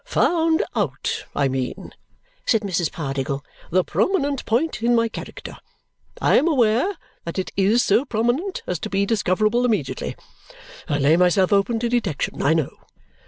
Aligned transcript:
"Found 0.03 0.63
out, 0.75 1.25
I 1.35 1.47
mean," 1.47 1.93
said 2.47 2.61
Mrs. 2.63 2.91
Pardiggle, 2.91 3.45
"the 3.69 3.83
prominent 3.83 4.43
point 4.47 4.81
in 4.81 4.95
my 4.95 5.07
character. 5.07 5.57
I 6.19 6.39
am 6.39 6.47
aware 6.47 6.97
that 7.23 7.37
it 7.37 7.51
is 7.55 7.85
so 7.85 8.03
prominent 8.05 8.63
as 8.65 8.79
to 8.79 8.89
be 8.89 9.05
discoverable 9.05 9.63
immediately. 9.63 10.15
I 10.89 10.97
lay 10.97 11.17
myself 11.17 11.53
open 11.53 11.77
to 11.81 11.87
detection, 11.87 12.41
I 12.41 12.55
know. 12.55 12.77